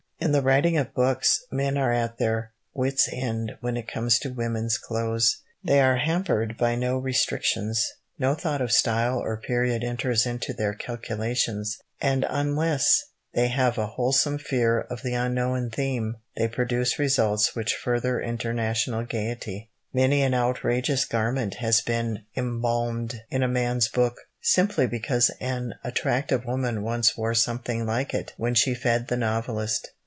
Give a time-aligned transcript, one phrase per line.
[0.23, 4.29] In the writing of books, men are at their wits' end when it comes to
[4.29, 5.41] women's clothes.
[5.63, 7.83] They are hampered by no restrictions
[8.19, 13.03] no thought of style or period enters into their calculations, and unless
[13.33, 19.03] they have a wholesome fear of the unknown theme, they produce results which further international
[19.03, 19.71] gaiety.
[19.91, 26.45] Many an outrageous garment has been embalmed in a man's book, simply because an attractive
[26.45, 29.87] woman once wore something like it when she fed the novelist.